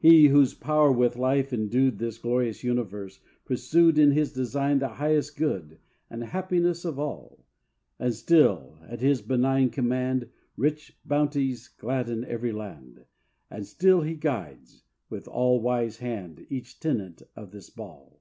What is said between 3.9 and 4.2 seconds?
In